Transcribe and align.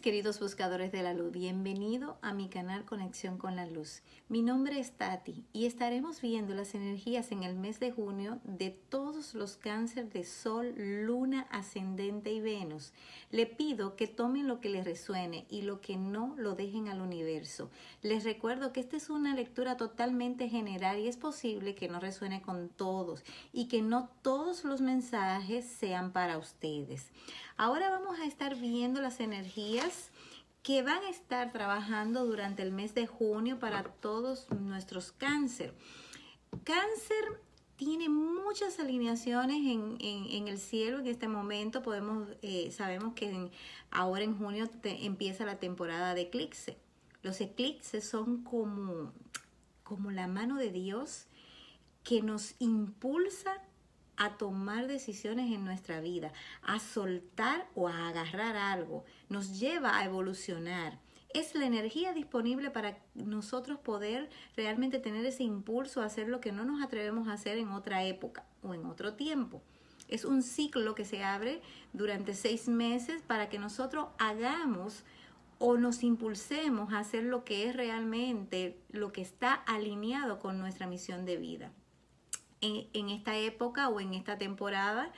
queridos 0.00 0.40
buscadores 0.40 0.92
de 0.92 1.02
la 1.02 1.14
luz, 1.14 1.32
bienvenido 1.32 2.18
a 2.20 2.32
mi 2.32 2.48
canal 2.48 2.84
Conexión 2.84 3.38
con 3.38 3.56
la 3.56 3.66
Luz. 3.66 4.02
Mi 4.28 4.42
nombre 4.42 4.78
es 4.78 4.92
Tati 4.92 5.44
y 5.52 5.66
estaremos 5.66 6.20
viendo 6.20 6.54
las 6.54 6.74
energías 6.74 7.30
en 7.32 7.44
el 7.44 7.54
mes 7.54 7.80
de 7.80 7.92
junio 7.92 8.40
de 8.44 8.70
todos 8.70 9.34
los 9.34 9.56
cánceres 9.56 10.12
de 10.12 10.24
Sol, 10.24 10.74
Luna, 10.76 11.46
Ascendente 11.50 12.32
y 12.32 12.40
Venus. 12.40 12.92
Le 13.30 13.46
pido 13.46 13.96
que 13.96 14.06
tomen 14.06 14.48
lo 14.48 14.60
que 14.60 14.68
les 14.68 14.84
resuene 14.84 15.46
y 15.48 15.62
lo 15.62 15.80
que 15.80 15.96
no 15.96 16.34
lo 16.36 16.54
dejen 16.54 16.88
al 16.88 17.00
universo. 17.00 17.70
Les 18.02 18.24
recuerdo 18.24 18.72
que 18.72 18.80
esta 18.80 18.96
es 18.96 19.08
una 19.08 19.34
lectura 19.34 19.76
totalmente 19.76 20.48
general 20.48 20.98
y 20.98 21.08
es 21.08 21.16
posible 21.16 21.74
que 21.74 21.88
no 21.88 22.00
resuene 22.00 22.42
con 22.42 22.68
todos 22.68 23.22
y 23.52 23.68
que 23.68 23.82
no 23.82 24.10
todos 24.22 24.64
los 24.64 24.80
mensajes 24.80 25.64
sean 25.64 26.12
para 26.12 26.38
ustedes. 26.38 27.10
Ahora 27.58 27.88
vamos 27.88 28.18
a 28.20 28.26
estar 28.26 28.54
viendo 28.56 29.00
las 29.00 29.18
energías 29.20 29.85
que 30.62 30.82
van 30.82 31.02
a 31.04 31.10
estar 31.10 31.52
trabajando 31.52 32.26
durante 32.26 32.62
el 32.62 32.72
mes 32.72 32.94
de 32.94 33.06
junio 33.06 33.58
para 33.58 33.84
todos 33.84 34.50
nuestros 34.50 35.12
cáncer. 35.12 35.74
Cáncer 36.64 37.40
tiene 37.76 38.08
muchas 38.08 38.80
alineaciones 38.80 39.58
en, 39.58 40.48
el 40.48 40.58
cielo 40.58 40.98
en 40.98 41.06
este 41.06 41.28
momento. 41.28 41.82
Podemos, 41.82 42.28
eh, 42.42 42.70
sabemos 42.72 43.14
que 43.14 43.50
ahora 43.90 44.24
en 44.24 44.36
junio 44.36 44.68
empieza 44.82 45.44
la 45.44 45.60
temporada 45.60 46.14
de 46.14 46.22
eclipse. 46.22 46.76
Los 47.22 47.40
eclipses 47.40 48.08
son 48.08 48.42
como, 48.42 49.12
como 49.84 50.10
la 50.10 50.26
mano 50.26 50.56
de 50.56 50.70
Dios 50.70 51.26
que 52.02 52.22
nos 52.22 52.54
impulsa 52.60 53.62
a 54.16 54.36
tomar 54.36 54.86
decisiones 54.86 55.52
en 55.52 55.64
nuestra 55.64 56.00
vida, 56.00 56.32
a 56.62 56.78
soltar 56.78 57.68
o 57.74 57.88
a 57.88 58.08
agarrar 58.08 58.56
algo, 58.56 59.04
nos 59.28 59.58
lleva 59.58 59.98
a 59.98 60.04
evolucionar. 60.04 60.98
Es 61.34 61.54
la 61.54 61.66
energía 61.66 62.12
disponible 62.12 62.70
para 62.70 62.98
nosotros 63.14 63.78
poder 63.78 64.30
realmente 64.56 64.98
tener 64.98 65.24
ese 65.26 65.42
impulso 65.42 66.00
a 66.00 66.06
hacer 66.06 66.28
lo 66.28 66.40
que 66.40 66.52
no 66.52 66.64
nos 66.64 66.82
atrevemos 66.82 67.28
a 67.28 67.34
hacer 67.34 67.58
en 67.58 67.68
otra 67.70 68.04
época 68.04 68.44
o 68.62 68.72
en 68.72 68.86
otro 68.86 69.14
tiempo. 69.14 69.62
Es 70.08 70.24
un 70.24 70.42
ciclo 70.42 70.94
que 70.94 71.04
se 71.04 71.24
abre 71.24 71.60
durante 71.92 72.34
seis 72.34 72.68
meses 72.68 73.22
para 73.22 73.48
que 73.48 73.58
nosotros 73.58 74.06
hagamos 74.18 75.04
o 75.58 75.76
nos 75.76 76.02
impulsemos 76.02 76.92
a 76.92 77.00
hacer 77.00 77.24
lo 77.24 77.44
que 77.44 77.68
es 77.68 77.74
realmente 77.74 78.78
lo 78.90 79.12
que 79.12 79.22
está 79.22 79.52
alineado 79.52 80.38
con 80.38 80.58
nuestra 80.58 80.86
misión 80.86 81.24
de 81.24 81.36
vida 81.38 81.72
en, 82.60 83.10
esta 83.10 83.36
época 83.36 83.88
o 83.88 84.00
en 84.00 84.14
esta 84.14 84.38
temporada 84.38 85.12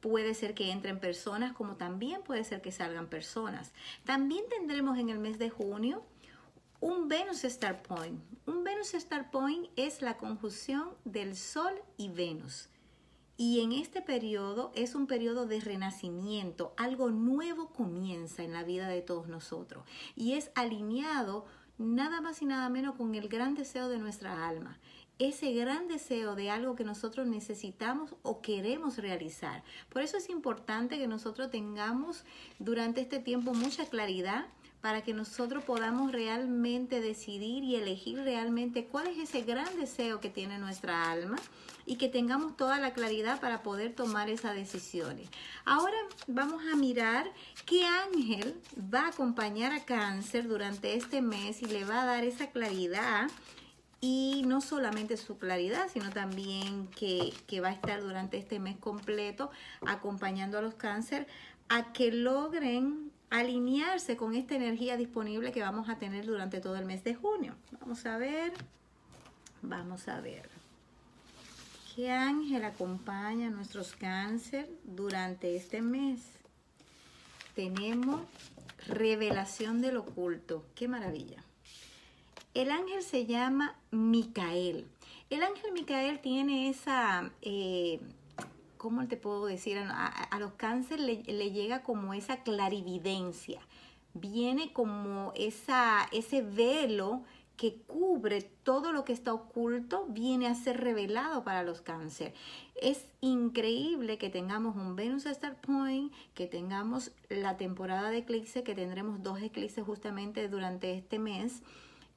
puede 0.00 0.34
ser 0.34 0.54
que 0.54 0.70
entren 0.70 1.00
personas 1.00 1.52
como 1.52 1.76
también 1.76 2.22
puede 2.22 2.44
ser 2.44 2.60
que 2.60 2.72
salgan 2.72 3.06
personas. 3.08 3.72
También 4.04 4.44
tendremos 4.48 4.98
en 4.98 5.08
el 5.08 5.18
mes 5.18 5.38
de 5.38 5.50
junio 5.50 6.02
un 6.80 7.08
Venus 7.08 7.44
Star 7.44 7.82
Point. 7.82 8.20
Un 8.46 8.64
Venus 8.64 8.94
Star 8.94 9.30
Point 9.30 9.68
es 9.76 10.02
la 10.02 10.18
conjunción 10.18 10.90
del 11.04 11.36
Sol 11.36 11.74
y 11.96 12.10
Venus. 12.10 12.68
Y 13.36 13.60
en 13.62 13.72
este 13.72 14.00
periodo 14.00 14.70
es 14.76 14.94
un 14.94 15.08
periodo 15.08 15.46
de 15.46 15.58
renacimiento, 15.60 16.72
algo 16.76 17.10
nuevo 17.10 17.70
comienza 17.70 18.44
en 18.44 18.52
la 18.52 18.62
vida 18.62 18.86
de 18.86 19.02
todos 19.02 19.26
nosotros 19.26 19.84
y 20.14 20.34
es 20.34 20.52
alineado 20.54 21.44
nada 21.76 22.20
más 22.20 22.42
y 22.42 22.46
nada 22.46 22.68
menos 22.68 22.94
con 22.94 23.16
el 23.16 23.28
gran 23.28 23.54
deseo 23.54 23.88
de 23.88 23.98
nuestra 23.98 24.46
alma 24.46 24.78
ese 25.18 25.52
gran 25.52 25.88
deseo 25.88 26.34
de 26.34 26.50
algo 26.50 26.74
que 26.74 26.84
nosotros 26.84 27.26
necesitamos 27.26 28.14
o 28.22 28.40
queremos 28.40 28.98
realizar. 28.98 29.62
Por 29.88 30.02
eso 30.02 30.16
es 30.16 30.28
importante 30.28 30.98
que 30.98 31.06
nosotros 31.06 31.50
tengamos 31.50 32.24
durante 32.58 33.00
este 33.00 33.20
tiempo 33.20 33.54
mucha 33.54 33.86
claridad 33.86 34.46
para 34.84 35.02
que 35.02 35.14
nosotros 35.14 35.64
podamos 35.64 36.12
realmente 36.12 37.00
decidir 37.00 37.64
y 37.64 37.74
elegir 37.76 38.18
realmente 38.18 38.84
cuál 38.84 39.06
es 39.06 39.16
ese 39.16 39.40
gran 39.40 39.74
deseo 39.78 40.20
que 40.20 40.28
tiene 40.28 40.58
nuestra 40.58 41.10
alma 41.10 41.36
y 41.86 41.96
que 41.96 42.10
tengamos 42.10 42.54
toda 42.54 42.78
la 42.78 42.92
claridad 42.92 43.40
para 43.40 43.62
poder 43.62 43.94
tomar 43.94 44.28
esas 44.28 44.54
decisiones. 44.54 45.30
Ahora 45.64 45.96
vamos 46.26 46.62
a 46.70 46.76
mirar 46.76 47.32
qué 47.64 47.86
ángel 47.86 48.60
va 48.78 49.06
a 49.06 49.08
acompañar 49.08 49.72
a 49.72 49.86
cáncer 49.86 50.48
durante 50.48 50.94
este 50.96 51.22
mes 51.22 51.62
y 51.62 51.64
le 51.64 51.86
va 51.86 52.02
a 52.02 52.04
dar 52.04 52.24
esa 52.24 52.50
claridad 52.50 53.30
y 54.06 54.42
no 54.44 54.60
solamente 54.60 55.16
su 55.16 55.38
claridad, 55.38 55.88
sino 55.90 56.10
también 56.10 56.88
que, 56.88 57.32
va 57.62 57.68
a 57.68 57.72
estar 57.72 58.02
durante 58.02 58.36
este 58.36 58.58
mes 58.58 58.76
completo 58.76 59.50
acompañando 59.86 60.58
a 60.58 60.60
los 60.60 60.74
cáncer 60.74 61.26
a 61.70 61.94
que 61.94 62.12
logren 62.12 63.10
alinearse 63.30 64.18
con 64.18 64.34
esta 64.34 64.56
energía 64.56 64.98
disponible 64.98 65.52
que 65.52 65.62
vamos 65.62 65.88
a 65.88 65.96
tener 65.96 66.26
durante 66.26 66.60
todo 66.60 66.76
el 66.76 66.84
mes 66.84 67.02
de 67.02 67.14
junio. 67.14 67.54
Vamos 67.80 68.04
a 68.04 68.18
ver, 68.18 68.52
vamos 69.62 70.06
a 70.08 70.20
ver. 70.20 70.50
¿Qué 71.96 72.10
ángel 72.10 72.62
acompaña 72.66 73.46
a 73.46 73.50
nuestros 73.50 73.94
cáncer 73.94 74.68
durante 74.84 75.56
este 75.56 75.80
mes? 75.80 76.20
Tenemos 77.54 78.20
revelación 78.86 79.80
del 79.80 79.96
oculto. 79.96 80.66
¡Qué 80.74 80.88
maravilla! 80.88 81.42
El 82.54 82.70
ángel 82.70 83.02
se 83.02 83.26
llama 83.26 83.74
Micael. 83.90 84.86
El 85.28 85.42
ángel 85.42 85.72
Micael 85.72 86.20
tiene 86.20 86.68
esa, 86.68 87.32
eh, 87.42 87.98
¿cómo 88.76 89.08
te 89.08 89.16
puedo 89.16 89.46
decir? 89.46 89.76
A, 89.78 90.38
los 90.38 90.52
cánceres 90.52 91.26
le, 91.26 91.50
llega 91.50 91.82
como 91.82 92.14
esa 92.14 92.44
clarividencia. 92.44 93.60
Viene 94.14 94.72
como 94.72 95.32
esa, 95.34 96.08
ese 96.12 96.42
velo 96.42 97.24
que 97.56 97.74
cubre 97.88 98.42
todo 98.62 98.92
lo 98.92 99.04
que 99.04 99.12
está 99.12 99.34
oculto, 99.34 100.06
viene 100.08 100.46
a 100.46 100.54
ser 100.54 100.80
revelado 100.80 101.42
para 101.42 101.64
los 101.64 101.80
cáncer. 101.80 102.34
Es 102.80 103.04
increíble 103.20 104.16
que 104.16 104.30
tengamos 104.30 104.76
un 104.76 104.94
Venus 104.94 105.26
Star 105.26 105.60
Point, 105.60 106.12
que 106.34 106.46
tengamos 106.46 107.10
la 107.28 107.56
temporada 107.56 108.10
de 108.10 108.18
eclipse, 108.18 108.62
que 108.62 108.76
tendremos 108.76 109.24
dos 109.24 109.42
eclipses 109.42 109.84
justamente 109.84 110.48
durante 110.48 110.94
este 110.94 111.18
mes 111.18 111.62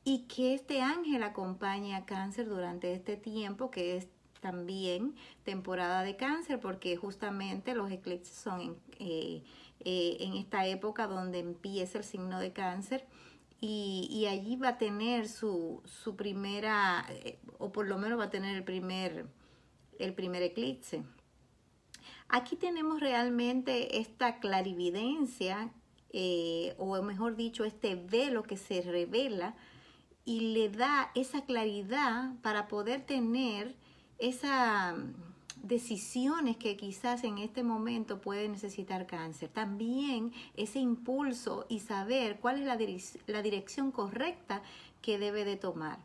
y 0.08 0.20
que 0.20 0.54
este 0.54 0.82
ángel 0.82 1.22
acompañe 1.22 1.94
a 1.94 2.06
cáncer 2.06 2.48
durante 2.48 2.94
este 2.94 3.18
tiempo 3.18 3.70
que 3.70 3.98
es 3.98 4.08
también 4.40 5.16
temporada 5.44 6.02
de 6.02 6.16
cáncer 6.16 6.62
porque 6.62 6.96
justamente 6.96 7.76
los 7.76 7.92
eclipses 7.92 8.34
son 8.34 8.62
en, 8.62 8.76
eh, 9.00 9.44
eh, 9.82 10.32
esta 10.38 10.66
época 10.66 11.08
donde 11.08 11.40
empieza 11.40 11.98
el 11.98 12.06
signo 12.06 12.40
de 12.40 12.54
cáncer 12.54 13.06
y, 13.60 14.26
allí 14.30 14.56
va 14.56 14.70
a 14.70 14.78
tener 14.78 15.28
su, 15.28 15.82
su, 15.84 16.16
primera 16.16 17.06
eh, 17.10 17.38
o 17.58 17.74
por 17.74 17.86
lo 17.86 17.98
menos 17.98 18.18
va 18.18 18.26
a 18.26 18.30
tener 18.30 18.56
el 18.56 18.64
primer 18.64 19.26
el 20.00 20.14
primer 20.14 20.42
eclipse. 20.42 21.04
Aquí 22.30 22.56
tenemos 22.56 23.02
realmente 23.02 24.00
esta 24.00 24.40
clarividencia 24.40 25.70
o 26.78 27.02
mejor 27.02 27.36
dicho 27.36 27.66
este 27.66 27.96
velo 27.96 28.44
que 28.44 28.56
se 28.56 28.82
revela 28.82 29.54
y 30.28 30.42
le 30.54 30.68
da 30.68 31.10
esa 31.16 31.46
claridad 31.46 32.34
para 32.42 32.68
poder 32.68 33.02
tener 33.02 33.74
esas 34.20 34.94
mm, 34.94 35.14
decisiones 35.64 36.58
que 36.58 36.76
quizás 36.76 37.24
en 37.24 37.38
este 37.38 37.64
momento 37.64 38.20
puede 38.20 38.50
necesitar 38.50 39.08
cáncer. 39.08 39.48
También 39.48 40.34
ese 40.58 40.80
impulso 40.80 41.66
y 41.70 41.80
saber 41.80 42.42
cuál 42.42 42.60
es 42.60 42.66
la, 42.66 42.78
la 43.28 43.42
dirección 43.42 43.90
correcta 43.90 44.62
que 45.02 45.18
debe 45.18 45.46
de 45.46 45.56
tomar. 45.56 46.00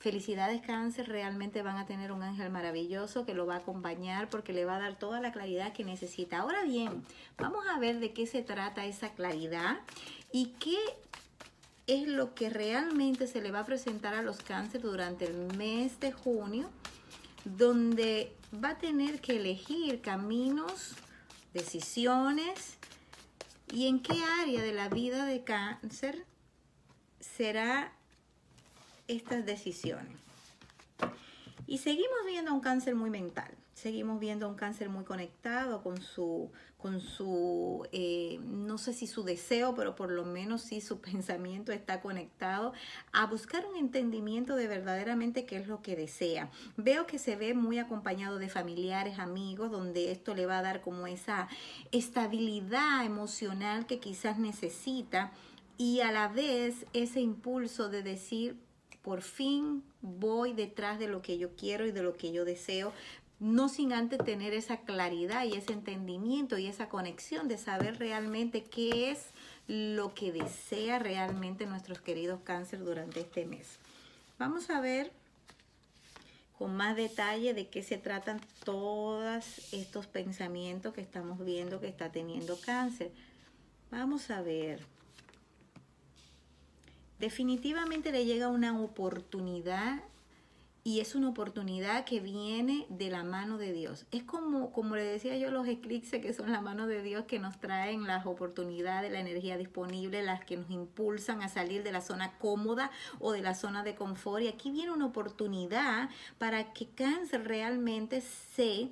Felicidades 0.00 0.60
cáncer, 0.60 1.08
realmente 1.08 1.62
van 1.62 1.76
a 1.76 1.86
tener 1.86 2.10
un 2.10 2.24
ángel 2.24 2.50
maravilloso 2.50 3.24
que 3.24 3.34
lo 3.34 3.46
va 3.46 3.54
a 3.54 3.58
acompañar 3.58 4.30
porque 4.30 4.52
le 4.52 4.64
va 4.64 4.74
a 4.74 4.80
dar 4.80 4.98
toda 4.98 5.20
la 5.20 5.30
claridad 5.30 5.72
que 5.72 5.84
necesita. 5.84 6.38
Ahora 6.38 6.64
bien, 6.64 7.04
vamos 7.38 7.64
a 7.72 7.78
ver 7.78 8.00
de 8.00 8.12
qué 8.12 8.26
se 8.26 8.42
trata 8.42 8.84
esa 8.84 9.10
claridad 9.10 9.78
y 10.32 10.46
qué 10.58 10.76
es 11.92 12.08
lo 12.08 12.34
que 12.34 12.50
realmente 12.50 13.26
se 13.26 13.40
le 13.40 13.50
va 13.50 13.60
a 13.60 13.66
presentar 13.66 14.14
a 14.14 14.22
los 14.22 14.38
cánceres 14.38 14.82
durante 14.82 15.26
el 15.26 15.56
mes 15.56 16.00
de 16.00 16.12
junio, 16.12 16.70
donde 17.44 18.34
va 18.62 18.70
a 18.70 18.78
tener 18.78 19.20
que 19.20 19.36
elegir 19.36 20.00
caminos, 20.00 20.94
decisiones 21.52 22.78
y 23.72 23.88
en 23.88 24.00
qué 24.00 24.22
área 24.40 24.62
de 24.62 24.72
la 24.72 24.88
vida 24.88 25.24
de 25.26 25.44
cáncer 25.44 26.24
será 27.20 27.92
estas 29.08 29.44
decisiones. 29.44 30.18
Y 31.66 31.78
seguimos 31.78 32.18
viendo 32.26 32.52
un 32.52 32.60
cáncer 32.60 32.94
muy 32.94 33.10
mental. 33.10 33.52
Seguimos 33.82 34.20
viendo 34.20 34.48
un 34.48 34.54
cáncer 34.54 34.88
muy 34.88 35.02
conectado 35.02 35.82
con 35.82 36.00
su, 36.00 36.52
con 36.78 37.00
su 37.00 37.84
eh, 37.90 38.38
no 38.44 38.78
sé 38.78 38.92
si 38.92 39.08
su 39.08 39.24
deseo, 39.24 39.74
pero 39.74 39.96
por 39.96 40.12
lo 40.12 40.24
menos 40.24 40.62
sí 40.62 40.80
su 40.80 41.00
pensamiento 41.00 41.72
está 41.72 42.00
conectado 42.00 42.74
a 43.12 43.26
buscar 43.26 43.66
un 43.66 43.76
entendimiento 43.76 44.54
de 44.54 44.68
verdaderamente 44.68 45.46
qué 45.46 45.56
es 45.56 45.66
lo 45.66 45.82
que 45.82 45.96
desea. 45.96 46.48
Veo 46.76 47.08
que 47.08 47.18
se 47.18 47.34
ve 47.34 47.54
muy 47.54 47.80
acompañado 47.80 48.38
de 48.38 48.48
familiares, 48.48 49.18
amigos, 49.18 49.72
donde 49.72 50.12
esto 50.12 50.32
le 50.36 50.46
va 50.46 50.58
a 50.58 50.62
dar 50.62 50.80
como 50.80 51.08
esa 51.08 51.48
estabilidad 51.90 53.04
emocional 53.04 53.86
que 53.86 53.98
quizás 53.98 54.38
necesita 54.38 55.32
y 55.76 56.02
a 56.02 56.12
la 56.12 56.28
vez 56.28 56.86
ese 56.92 57.20
impulso 57.20 57.88
de 57.88 58.04
decir, 58.04 58.56
por 59.02 59.22
fin 59.22 59.82
voy 60.00 60.52
detrás 60.52 60.98
de 60.98 61.08
lo 61.08 61.22
que 61.22 61.38
yo 61.38 61.54
quiero 61.56 61.86
y 61.86 61.92
de 61.92 62.02
lo 62.02 62.16
que 62.16 62.32
yo 62.32 62.44
deseo, 62.44 62.92
no 63.42 63.68
sin 63.68 63.92
antes 63.92 64.24
tener 64.24 64.54
esa 64.54 64.82
claridad 64.82 65.44
y 65.44 65.54
ese 65.54 65.72
entendimiento 65.72 66.58
y 66.58 66.68
esa 66.68 66.88
conexión 66.88 67.48
de 67.48 67.58
saber 67.58 67.98
realmente 67.98 68.62
qué 68.62 69.10
es 69.10 69.18
lo 69.66 70.14
que 70.14 70.30
desea 70.30 71.00
realmente 71.00 71.66
nuestros 71.66 72.00
queridos 72.00 72.38
cáncer 72.44 72.84
durante 72.84 73.18
este 73.18 73.44
mes. 73.44 73.80
Vamos 74.38 74.70
a 74.70 74.80
ver 74.80 75.10
con 76.56 76.76
más 76.76 76.94
detalle 76.94 77.52
de 77.52 77.66
qué 77.66 77.82
se 77.82 77.98
tratan 77.98 78.40
todos 78.62 79.72
estos 79.72 80.06
pensamientos 80.06 80.94
que 80.94 81.00
estamos 81.00 81.44
viendo 81.44 81.80
que 81.80 81.88
está 81.88 82.12
teniendo 82.12 82.56
cáncer. 82.60 83.10
Vamos 83.90 84.30
a 84.30 84.40
ver. 84.40 84.86
Definitivamente 87.18 88.12
le 88.12 88.24
llega 88.24 88.46
una 88.46 88.80
oportunidad 88.80 90.00
y 90.84 91.00
es 91.00 91.14
una 91.14 91.28
oportunidad 91.28 92.04
que 92.04 92.20
viene 92.20 92.86
de 92.88 93.08
la 93.08 93.22
mano 93.22 93.56
de 93.56 93.72
Dios. 93.72 94.04
Es 94.10 94.24
como, 94.24 94.72
como 94.72 94.96
le 94.96 95.04
decía 95.04 95.36
yo, 95.36 95.50
los 95.50 95.68
eclipses 95.68 96.20
que 96.20 96.32
son 96.32 96.50
la 96.50 96.60
mano 96.60 96.88
de 96.88 97.02
Dios 97.02 97.24
que 97.26 97.38
nos 97.38 97.60
traen 97.60 98.06
las 98.06 98.26
oportunidades, 98.26 99.12
la 99.12 99.20
energía 99.20 99.56
disponible, 99.56 100.22
las 100.22 100.44
que 100.44 100.56
nos 100.56 100.70
impulsan 100.70 101.42
a 101.42 101.48
salir 101.48 101.84
de 101.84 101.92
la 101.92 102.00
zona 102.00 102.36
cómoda 102.38 102.90
o 103.20 103.30
de 103.30 103.42
la 103.42 103.54
zona 103.54 103.84
de 103.84 103.94
confort. 103.94 104.42
Y 104.42 104.48
aquí 104.48 104.72
viene 104.72 104.90
una 104.90 105.06
oportunidad 105.06 106.10
para 106.38 106.72
que 106.72 106.88
cáncer 106.88 107.46
realmente 107.46 108.20
se 108.20 108.90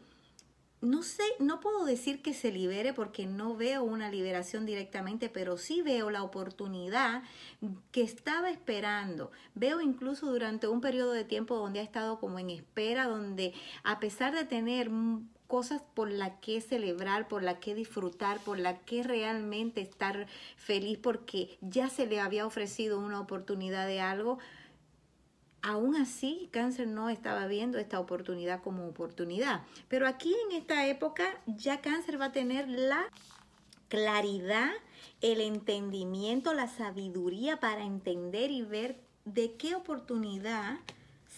no 0.81 1.03
sé, 1.03 1.23
no 1.38 1.61
puedo 1.61 1.85
decir 1.85 2.23
que 2.23 2.32
se 2.32 2.50
libere 2.50 2.94
porque 2.94 3.27
no 3.27 3.55
veo 3.55 3.82
una 3.82 4.11
liberación 4.11 4.65
directamente, 4.65 5.29
pero 5.29 5.59
sí 5.59 5.82
veo 5.82 6.11
la 6.11 6.23
oportunidad 6.23 7.23
que 7.93 8.03
estaba 8.03 8.50
esperando. 8.50 9.31
Veo 9.55 9.81
incluso 9.81 10.31
durante 10.31 10.69
un 10.69 10.81
periodo 10.81 11.12
de 11.12 11.25
tiempo 11.25 11.56
donde 11.56 11.81
ha 11.81 11.82
estado 11.82 12.19
como 12.19 12.38
en 12.38 12.49
espera, 12.49 13.09
donde 13.09 13.53
a 13.85 14.00
pesar 14.00 14.35
de 14.35 14.44
tener 14.44 14.91
cosas 15.47 15.82
por 15.94 16.11
la 16.11 16.41
que 16.41 16.61
celebrar, 16.61 17.29
por 17.29 17.43
la 17.43 17.59
que 17.59 17.75
disfrutar, 17.75 18.38
por 18.38 18.59
la 18.59 18.79
que 18.79 19.03
realmente 19.03 19.81
estar 19.81 20.29
feliz 20.56 20.97
porque 20.97 21.59
ya 21.61 21.91
se 21.91 22.06
le 22.06 22.21
había 22.21 22.47
ofrecido 22.47 23.00
una 23.00 23.21
oportunidad 23.21 23.87
de 23.87 24.00
algo, 24.00 24.38
Aún 25.62 25.97
así, 25.97 26.49
cáncer 26.53 26.87
no 26.87 27.11
estaba 27.11 27.47
viendo 27.47 27.79
esta 27.79 28.01
oportunidad 28.01 28.62
como 28.62 28.87
oportunidad. 28.87 29.62
Pero 29.89 30.07
aquí 30.07 30.35
en 30.47 30.57
esta 30.57 30.87
época 30.87 31.25
ya 31.47 31.81
cáncer 31.81 32.21
va 32.21 32.27
a 32.27 32.33
tener 32.33 32.69
la 32.69 33.05
claridad, 33.89 34.71
el 35.21 35.41
entendimiento, 35.41 36.55
la 36.55 36.69
sabiduría 36.69 37.59
para 37.61 37.85
entender 37.85 38.51
y 38.51 38.62
ver 38.62 39.01
de 39.25 39.55
qué 39.55 39.75
oportunidad 39.75 40.79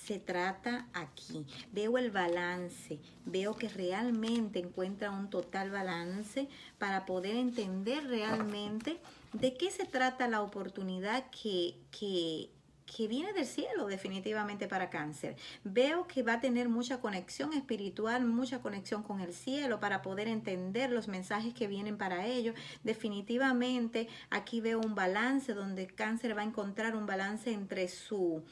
se 0.04 0.18
trata 0.18 0.88
aquí. 0.94 1.46
Veo 1.72 1.96
el 1.96 2.10
balance, 2.10 2.98
veo 3.24 3.54
que 3.56 3.68
realmente 3.68 4.58
encuentra 4.58 5.10
un 5.10 5.30
total 5.30 5.70
balance 5.70 6.48
para 6.78 7.06
poder 7.06 7.36
entender 7.36 8.04
realmente 8.06 8.98
de 9.32 9.54
qué 9.54 9.70
se 9.70 9.86
trata 9.86 10.28
la 10.28 10.42
oportunidad 10.42 11.30
que, 11.30 11.76
que 11.90 12.50
que 12.94 13.08
viene 13.08 13.32
del 13.32 13.46
cielo 13.46 13.86
definitivamente 13.86 14.68
para 14.68 14.90
cáncer. 14.90 15.36
Veo 15.64 16.06
que 16.06 16.22
va 16.22 16.34
a 16.34 16.40
tener 16.40 16.68
mucha 16.68 17.00
conexión 17.00 17.52
espiritual, 17.52 18.24
mucha 18.24 18.60
conexión 18.60 19.02
con 19.02 19.20
el 19.20 19.32
cielo 19.32 19.80
para 19.80 20.02
poder 20.02 20.28
entender 20.28 20.90
los 20.90 21.08
mensajes 21.08 21.54
que 21.54 21.66
vienen 21.66 21.96
para 21.96 22.26
ellos. 22.26 22.54
Definitivamente 22.84 24.08
aquí 24.30 24.60
veo 24.60 24.80
un 24.80 24.94
balance 24.94 25.54
donde 25.54 25.86
cáncer 25.86 26.36
va 26.36 26.42
a 26.42 26.44
encontrar 26.44 26.96
un 26.96 27.06
balance 27.06 27.52
entre 27.52 27.88
su 27.88 28.42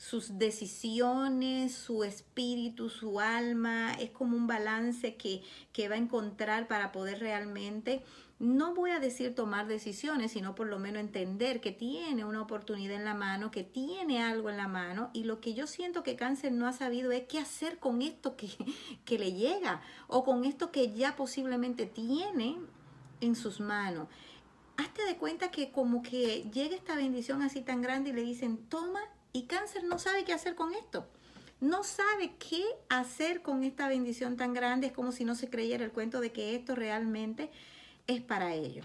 sus 0.00 0.38
decisiones, 0.38 1.74
su 1.74 2.04
espíritu, 2.04 2.88
su 2.88 3.20
alma, 3.20 3.92
es 3.92 4.08
como 4.10 4.34
un 4.34 4.46
balance 4.46 5.16
que, 5.16 5.42
que 5.74 5.90
va 5.90 5.96
a 5.96 5.98
encontrar 5.98 6.68
para 6.68 6.90
poder 6.90 7.18
realmente 7.18 8.02
no 8.38 8.74
voy 8.74 8.92
a 8.92 9.00
decir 9.00 9.34
tomar 9.34 9.66
decisiones, 9.66 10.32
sino 10.32 10.54
por 10.54 10.66
lo 10.66 10.78
menos 10.78 11.00
entender 11.00 11.60
que 11.60 11.72
tiene 11.72 12.24
una 12.24 12.40
oportunidad 12.40 12.96
en 12.96 13.04
la 13.04 13.12
mano, 13.12 13.50
que 13.50 13.64
tiene 13.64 14.22
algo 14.22 14.48
en 14.48 14.56
la 14.56 14.68
mano 14.68 15.10
y 15.12 15.24
lo 15.24 15.42
que 15.42 15.52
yo 15.52 15.66
siento 15.66 16.02
que 16.02 16.16
cáncer 16.16 16.50
no 16.52 16.66
ha 16.66 16.72
sabido 16.72 17.12
es 17.12 17.24
qué 17.24 17.38
hacer 17.38 17.78
con 17.78 18.00
esto 18.00 18.36
que, 18.36 18.48
que 19.04 19.18
le 19.18 19.34
llega 19.34 19.82
o 20.08 20.24
con 20.24 20.46
esto 20.46 20.72
que 20.72 20.94
ya 20.94 21.16
posiblemente 21.16 21.84
tiene 21.84 22.56
en 23.20 23.36
sus 23.36 23.60
manos. 23.60 24.08
Hazte 24.78 25.04
de 25.04 25.18
cuenta 25.18 25.50
que 25.50 25.70
como 25.70 26.00
que 26.02 26.48
llega 26.50 26.74
esta 26.74 26.96
bendición 26.96 27.42
así 27.42 27.60
tan 27.60 27.82
grande 27.82 28.08
y 28.08 28.12
le 28.14 28.22
dicen, 28.22 28.56
toma, 28.70 29.02
y 29.32 29.44
cáncer 29.44 29.84
no 29.84 29.98
sabe 29.98 30.24
qué 30.24 30.32
hacer 30.32 30.54
con 30.54 30.74
esto 30.74 31.06
no 31.60 31.84
sabe 31.84 32.32
qué 32.38 32.64
hacer 32.88 33.42
con 33.42 33.62
esta 33.64 33.86
bendición 33.88 34.36
tan 34.36 34.54
grande. 34.54 34.88
Es 34.88 34.92
como 34.92 35.12
si 35.12 35.24
no 35.24 35.34
se 35.34 35.50
creyera 35.50 35.84
el 35.84 35.92
cuento 35.92 36.20
de 36.20 36.32
que 36.32 36.56
esto 36.56 36.74
realmente 36.74 37.50
es 38.06 38.22
para 38.22 38.54
ello. 38.54 38.84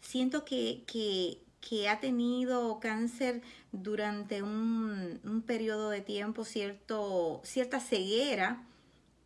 Siento 0.00 0.44
que, 0.44 0.84
que, 0.86 1.88
ha 1.88 2.00
tenido 2.00 2.80
cáncer 2.80 3.42
durante 3.72 4.42
un, 4.42 5.20
un, 5.22 5.42
periodo 5.42 5.90
de 5.90 6.00
tiempo, 6.00 6.44
cierto, 6.44 7.40
cierta 7.44 7.78
ceguera 7.78 8.64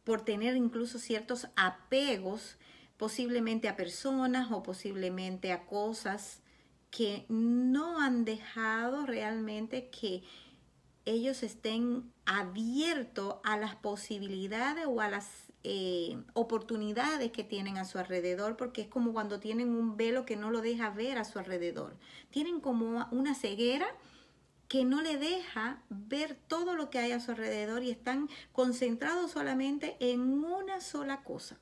por 0.02 0.24
tener 0.24 0.56
incluso 0.56 0.98
ciertos 0.98 1.48
apegos, 1.56 2.56
posiblemente 2.96 3.68
a 3.68 3.76
personas 3.76 4.50
o 4.50 4.62
posiblemente 4.62 5.52
a 5.52 5.64
cosas 5.64 6.40
que 6.94 7.26
no 7.28 8.00
han 8.00 8.24
dejado 8.24 9.04
realmente 9.04 9.90
que 9.90 10.22
ellos 11.04 11.42
estén 11.42 12.12
abiertos 12.24 13.34
a 13.42 13.56
las 13.56 13.74
posibilidades 13.74 14.86
o 14.86 15.00
a 15.00 15.08
las 15.08 15.52
eh, 15.64 16.16
oportunidades 16.34 17.32
que 17.32 17.42
tienen 17.42 17.78
a 17.78 17.84
su 17.84 17.98
alrededor, 17.98 18.56
porque 18.56 18.82
es 18.82 18.86
como 18.86 19.12
cuando 19.12 19.40
tienen 19.40 19.70
un 19.70 19.96
velo 19.96 20.24
que 20.24 20.36
no 20.36 20.52
lo 20.52 20.60
deja 20.60 20.90
ver 20.90 21.18
a 21.18 21.24
su 21.24 21.40
alrededor. 21.40 21.96
Tienen 22.30 22.60
como 22.60 23.08
una 23.10 23.34
ceguera 23.34 23.88
que 24.68 24.84
no 24.84 25.02
le 25.02 25.18
deja 25.18 25.82
ver 25.88 26.38
todo 26.46 26.76
lo 26.76 26.90
que 26.90 27.00
hay 27.00 27.10
a 27.10 27.18
su 27.18 27.32
alrededor 27.32 27.82
y 27.82 27.90
están 27.90 28.28
concentrados 28.52 29.32
solamente 29.32 29.96
en 29.98 30.20
una 30.44 30.80
sola 30.80 31.24
cosa. 31.24 31.58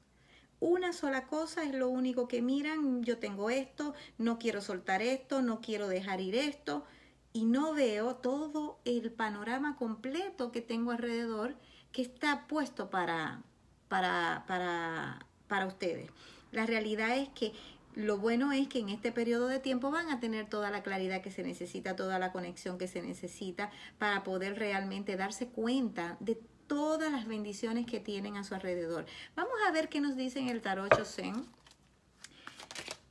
Una 0.65 0.93
sola 0.93 1.27
cosa 1.27 1.65
es 1.65 1.75
lo 1.75 1.89
único 1.89 2.29
que 2.29 2.41
miran, 2.41 3.03
yo 3.03 3.19
tengo 3.19 3.51
esto, 3.51 3.95
no 4.17 4.39
quiero 4.39 4.61
soltar 4.61 5.03
esto, 5.03 5.43
no 5.43 5.61
quiero 5.61 5.89
dejar 5.89 6.21
ir 6.21 6.37
esto 6.37 6.85
y 7.33 7.47
no 7.47 7.75
veo 7.75 8.15
todo 8.15 8.79
el 8.85 9.11
panorama 9.11 9.75
completo 9.75 10.53
que 10.53 10.61
tengo 10.61 10.93
alrededor 10.93 11.57
que 11.91 12.03
está 12.03 12.47
puesto 12.47 12.91
para, 12.91 13.43
para, 13.89 14.45
para, 14.47 15.27
para 15.49 15.67
ustedes. 15.67 16.13
La 16.53 16.65
realidad 16.65 17.19
es 17.19 17.29
que 17.31 17.53
lo 17.97 18.19
bueno 18.19 18.53
es 18.53 18.69
que 18.69 18.79
en 18.79 18.89
este 18.89 19.11
periodo 19.11 19.49
de 19.49 19.59
tiempo 19.59 19.91
van 19.91 20.11
a 20.11 20.21
tener 20.21 20.49
toda 20.49 20.71
la 20.71 20.85
claridad 20.85 21.23
que 21.23 21.33
se 21.33 21.43
necesita, 21.43 21.97
toda 21.97 22.21
la 22.21 22.31
conexión 22.31 22.79
que 22.79 22.87
se 22.87 23.03
necesita 23.03 23.73
para 23.99 24.23
poder 24.23 24.61
realmente 24.61 25.17
darse 25.17 25.49
cuenta 25.49 26.17
de 26.21 26.41
todas 26.73 27.13
las 27.13 27.27
bendiciones 27.27 27.85
que 27.85 28.01
tienen 28.01 28.39
a 28.39 28.45
su 28.45 28.55
alrededor. 28.55 29.05
Vamos 29.37 29.53
a 29.69 29.71
ver 29.73 29.91
qué 29.91 30.01
nos 30.01 30.17
dice 30.17 30.39
el 30.49 30.63
tarot 30.63 30.97
Chosen. 30.97 31.45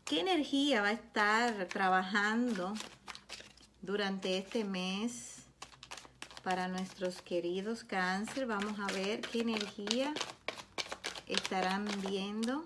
¿Qué 0.03 0.21
energía 0.21 0.81
va 0.81 0.87
a 0.87 0.93
estar 0.93 1.67
trabajando 1.67 2.73
durante 3.83 4.39
este 4.39 4.63
mes 4.63 5.43
para 6.43 6.69
nuestros 6.69 7.21
queridos 7.21 7.83
cáncer? 7.83 8.47
Vamos 8.47 8.79
a 8.79 8.91
ver 8.93 9.21
qué 9.21 9.41
energía 9.41 10.11
estarán 11.27 11.85
viendo 12.09 12.65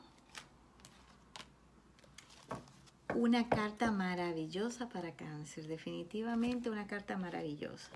una 3.15 3.49
carta 3.49 3.91
maravillosa 3.91 4.87
para 4.87 5.11
cáncer, 5.11 5.67
definitivamente 5.67 6.69
una 6.69 6.87
carta 6.87 7.17
maravillosa. 7.17 7.89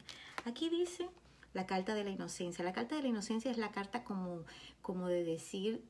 Aquí 0.43 0.67
dice 0.67 1.07
la 1.53 1.65
carta 1.65 1.95
de 1.95 2.03
la 2.03 2.09
inocencia. 2.11 2.63
La 2.63 2.73
carta 2.73 2.95
de 2.95 3.03
la 3.03 3.07
inocencia 3.07 3.51
es 3.51 3.57
la 3.57 3.71
carta 3.71 4.03
como, 4.03 4.43
como 4.81 5.07
de 5.07 5.23
decir 5.23 5.83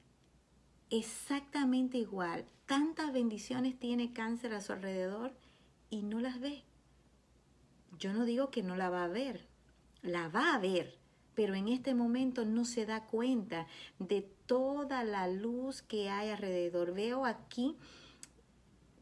exactamente 0.89 1.97
igual. 1.97 2.45
Tantas 2.65 3.13
bendiciones 3.13 3.77
tiene 3.79 4.13
cáncer 4.13 4.53
a 4.53 4.61
su 4.61 4.73
alrededor 4.73 5.33
y 5.89 6.03
no 6.03 6.19
las 6.19 6.39
ve. 6.39 6.63
Yo 7.97 8.13
no 8.13 8.25
digo 8.25 8.49
que 8.49 8.63
no 8.63 8.75
la 8.75 8.89
va 8.89 9.03
a 9.03 9.07
ver, 9.07 9.47
la 10.01 10.29
va 10.29 10.53
a 10.53 10.59
ver, 10.59 10.97
pero 11.35 11.55
en 11.55 11.67
este 11.67 11.93
momento 11.93 12.45
no 12.45 12.65
se 12.65 12.85
da 12.85 13.05
cuenta 13.05 13.67
de 13.97 14.21
toda 14.45 15.03
la 15.03 15.27
luz 15.27 15.81
que 15.81 16.09
hay 16.09 16.29
alrededor. 16.29 16.93
Veo 16.93 17.25
aquí 17.25 17.77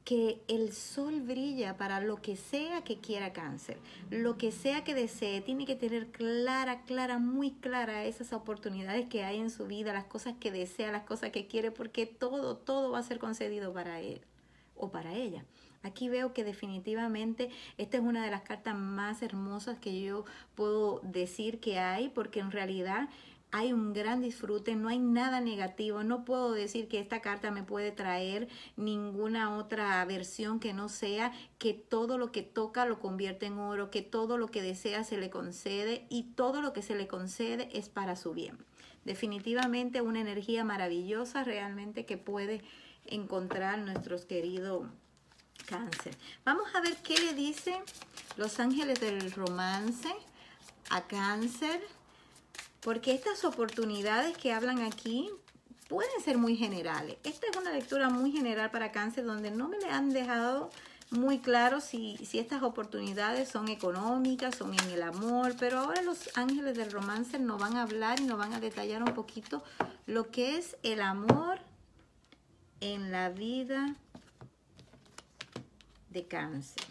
que 0.07 0.41
el 0.47 0.71
sol 0.71 1.19
brilla 1.19 1.75
para 1.75 1.99
lo 1.99 2.21
que 2.21 2.37
sea 2.37 2.81
que 2.85 2.97
quiera 3.01 3.33
cáncer, 3.33 3.77
lo 4.09 4.37
que 4.37 4.53
sea 4.53 4.85
que 4.85 4.95
desee, 4.95 5.41
tiene 5.41 5.65
que 5.65 5.75
tener 5.75 6.07
clara, 6.13 6.83
clara, 6.83 7.19
muy 7.19 7.51
clara 7.51 8.05
esas 8.05 8.31
oportunidades 8.31 9.07
que 9.07 9.25
hay 9.25 9.37
en 9.37 9.49
su 9.49 9.67
vida, 9.67 9.91
las 9.91 10.05
cosas 10.05 10.35
que 10.39 10.49
desea, 10.49 10.93
las 10.93 11.03
cosas 11.03 11.31
que 11.31 11.47
quiere, 11.47 11.71
porque 11.71 12.05
todo, 12.05 12.55
todo 12.55 12.91
va 12.91 12.99
a 12.99 13.03
ser 13.03 13.19
concedido 13.19 13.73
para 13.73 13.99
él 13.99 14.21
o 14.77 14.91
para 14.91 15.13
ella. 15.13 15.43
Aquí 15.83 16.07
veo 16.07 16.31
que 16.31 16.45
definitivamente 16.45 17.49
esta 17.77 17.97
es 17.97 18.03
una 18.03 18.23
de 18.23 18.31
las 18.31 18.43
cartas 18.43 18.75
más 18.77 19.21
hermosas 19.21 19.77
que 19.77 20.01
yo 20.01 20.23
puedo 20.55 21.01
decir 21.03 21.59
que 21.59 21.79
hay, 21.79 22.07
porque 22.07 22.39
en 22.39 22.51
realidad 22.51 23.09
hay 23.51 23.71
un 23.71 23.93
gran 23.93 24.21
disfrute, 24.21 24.75
no 24.75 24.89
hay 24.89 24.99
nada 24.99 25.39
negativo, 25.39 26.03
no 26.03 26.25
puedo 26.25 26.51
decir 26.51 26.87
que 26.87 26.99
esta 26.99 27.21
carta 27.21 27.49
me 27.49 27.63
puede 27.63 27.91
traer 27.91 28.49
ninguna 28.75 29.57
otra 29.57 30.03
versión 30.05 30.59
que 30.59 30.73
no 30.73 30.89
sea 30.89 31.31
que 31.57 31.73
todo 31.73 32.17
lo 32.17 32.31
que 32.31 32.43
toca 32.43 32.85
lo 32.85 32.99
convierte 32.99 33.45
en 33.45 33.57
oro, 33.57 33.89
que 33.89 34.01
todo 34.01 34.37
lo 34.37 34.47
que 34.47 34.61
desea 34.61 35.03
se 35.03 35.17
le 35.17 35.29
concede 35.29 36.05
y 36.09 36.23
todo 36.35 36.61
lo 36.61 36.73
que 36.73 36.81
se 36.81 36.95
le 36.95 37.07
concede 37.07 37.69
es 37.73 37.89
para 37.89 38.15
su 38.15 38.33
bien. 38.33 38.57
Definitivamente 39.05 40.01
una 40.01 40.19
energía 40.19 40.65
maravillosa 40.65 41.43
realmente 41.45 42.05
que 42.05 42.17
puede 42.17 42.61
encontrar 43.05 43.79
nuestros 43.79 44.25
queridos 44.25 44.87
cáncer. 45.65 46.15
Vamos 46.43 46.67
a 46.75 46.81
ver 46.81 46.97
qué 46.97 47.17
le 47.19 47.33
dice 47.33 47.81
los 48.35 48.59
ángeles 48.59 48.99
del 48.99 49.31
romance 49.31 50.09
a 50.89 51.07
cáncer 51.07 51.81
porque 52.81 53.13
estas 53.13 53.43
oportunidades 53.45 54.37
que 54.37 54.53
hablan 54.53 54.81
aquí 54.81 55.29
pueden 55.87 56.21
ser 56.23 56.37
muy 56.37 56.55
generales. 56.55 57.17
Esta 57.23 57.47
es 57.47 57.57
una 57.57 57.71
lectura 57.71 58.09
muy 58.09 58.31
general 58.31 58.71
para 58.71 58.91
cáncer 58.91 59.25
donde 59.25 59.51
no 59.51 59.67
me 59.67 59.77
le 59.79 59.89
han 59.89 60.09
dejado 60.09 60.69
muy 61.09 61.39
claro 61.39 61.79
si, 61.79 62.17
si 62.17 62.37
estas 62.37 62.63
oportunidades 62.63 63.47
son 63.47 63.69
económicas, 63.69 64.55
son 64.55 64.73
en 64.73 64.89
el 64.89 65.01
amor, 65.01 65.55
pero 65.57 65.79
ahora 65.79 66.01
los 66.01 66.29
ángeles 66.35 66.75
del 66.75 66.91
romance 66.91 67.39
nos 67.39 67.59
van 67.59 67.77
a 67.77 67.83
hablar 67.83 68.19
y 68.19 68.25
nos 68.25 68.37
van 68.37 68.53
a 68.53 68.59
detallar 68.59 69.03
un 69.03 69.13
poquito 69.13 69.63
lo 70.05 70.29
que 70.31 70.57
es 70.57 70.75
el 70.83 71.01
amor 71.01 71.59
en 72.81 73.11
la 73.11 73.29
vida 73.29 73.95
de 76.09 76.27
cáncer. 76.27 76.83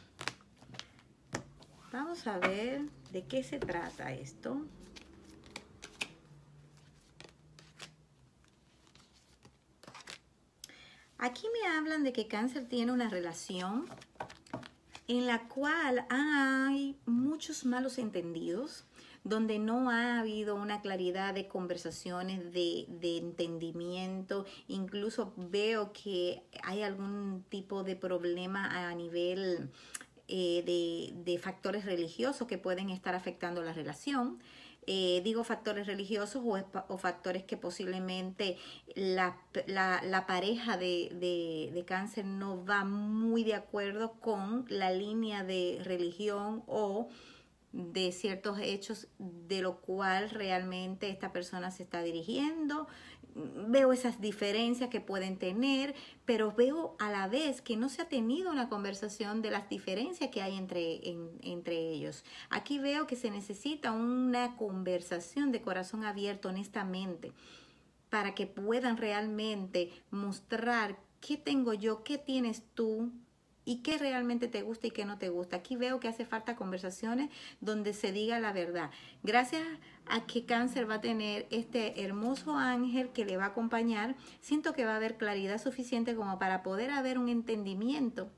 Vamos 1.93 2.27
a 2.27 2.39
ver 2.39 2.83
de 3.13 3.25
qué 3.25 3.43
se 3.43 3.59
trata 3.59 4.13
esto. 4.13 4.61
Aquí 11.27 11.49
me 11.61 11.69
hablan 11.69 12.05
de 12.05 12.13
que 12.13 12.29
cáncer 12.29 12.69
tiene 12.69 12.93
una 12.93 13.09
relación 13.09 13.87
en 15.09 15.27
la 15.27 15.49
cual 15.49 16.07
hay 16.09 16.97
muchos 17.05 17.65
malos 17.65 17.99
entendidos, 17.99 18.85
donde 19.25 19.59
no 19.59 19.91
ha 19.91 20.21
habido 20.21 20.55
una 20.55 20.83
claridad 20.83 21.35
de 21.35 21.49
conversaciones, 21.49 22.53
de, 22.53 22.87
entendimiento, 23.03 24.47
incluso 24.69 25.33
veo 25.37 25.93
que 25.93 26.45
hay 26.63 26.83
algún 26.83 27.45
tipo 27.49 27.83
de 27.83 27.97
problema 27.97 28.89
a 28.89 28.95
nivel 28.95 29.69
eh, 30.29 30.63
de, 30.65 31.33
de 31.33 31.39
factores 31.41 31.87
religiosos 31.87 32.47
que 32.47 32.57
pueden 32.57 32.89
estar 32.91 33.17
afectando 33.17 33.63
la 33.63 33.73
relación. 33.73 34.39
Eh, 34.89 35.21
digo 35.25 35.43
factores 35.43 35.89
religiosos 35.89 36.45
o, 36.45 36.99
factores 36.99 37.43
que 37.43 37.57
posiblemente 37.57 38.57
la, 38.95 39.37
pareja 40.29 40.77
de, 40.77 41.11
de, 41.75 41.85
cáncer 41.85 42.25
no 42.25 42.65
va 42.65 42.85
muy 42.85 43.43
de 43.43 43.55
acuerdo 43.55 44.13
con 44.21 44.65
la 44.69 44.93
línea 44.93 45.43
de 45.43 45.81
religión 45.83 46.63
o 46.69 47.09
de 47.73 48.13
ciertos 48.13 48.61
hechos 48.61 49.09
de 49.19 49.61
lo 49.61 49.81
cual 49.81 50.31
realmente 50.31 51.11
esta 51.11 51.33
persona 51.33 51.73
se 51.73 51.83
está 51.83 52.03
dirigiendo 52.03 52.87
veo 53.37 53.93
esas 53.93 54.21
diferencias 54.21 54.89
que 54.89 55.01
pueden 55.01 55.37
tener, 55.37 55.95
pero 56.25 56.53
veo 56.53 56.97
a 56.99 57.11
la 57.11 57.29
vez 57.29 57.61
que 57.61 57.77
no 57.77 57.89
se 57.89 58.03
ha 58.03 58.09
tenido 58.09 58.51
una 58.51 58.69
conversación 58.69 59.43
de 59.43 59.51
las 59.51 59.69
diferencias 59.69 60.31
que 60.31 60.43
hay 60.43 60.57
entre, 60.57 61.01
entre 61.43 61.77
ellos. 61.77 62.25
Aquí 62.49 62.79
veo 62.79 63.07
que 63.07 63.17
se 63.17 63.31
necesita 63.31 63.93
una 63.93 64.57
conversación 64.57 65.53
de 65.53 65.61
corazón 65.61 66.05
abierto, 66.05 66.49
honestamente, 66.49 67.33
para 68.09 68.35
que 68.35 68.47
puedan 68.47 68.97
realmente 68.97 69.91
mostrar 70.11 70.99
qué 71.21 71.37
tengo 71.37 71.75
yo, 71.75 72.05
qué 72.05 72.19
tienes 72.19 72.63
tú, 72.75 73.13
y 73.67 73.79
qué 73.83 73.99
realmente 73.99 74.49
te 74.49 74.63
gusta 74.63 74.87
y 74.87 74.91
qué 74.93 75.05
no 75.05 75.19
te 75.19 75.29
gusta. 75.29 75.57
Aquí 75.57 75.77
veo 75.77 76.01
que 76.01 76.09
hace 76.09 76.25
falta 76.25 76.57
conversaciones 76.57 77.31
donde 77.61 77.93
se 77.93 78.13
diga 78.13 78.39
la 78.39 78.53
verdad. 78.53 78.91
Gracias 79.23 79.63
a 80.07 80.25
que 80.25 80.47
cáncer 80.47 80.89
va 80.89 80.95
a 80.95 81.01
tener 81.03 81.47
este 81.51 82.03
hermoso 82.03 82.57
ángel 82.57 83.11
que 83.11 83.27
le 83.27 83.37
va 83.37 83.45
a 83.45 83.49
acompañar, 83.49 84.15
siento 84.41 84.73
que 84.73 84.87
va 84.87 84.93
a 84.93 84.97
haber 84.97 85.19
claridad 85.19 85.61
suficiente 85.61 86.15
como 86.15 86.39
para 86.39 86.63
poder 86.63 86.91
haber 86.91 87.19
un 87.19 87.29
entendimiento 87.29 88.31